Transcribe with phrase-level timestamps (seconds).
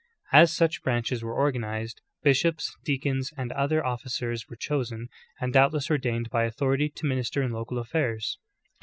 [0.31, 6.31] As such branches were organized, bishops, deacons, and other officers were chosen, and doubtless ordained
[6.31, 8.39] by authority, to m.inister in local affairs.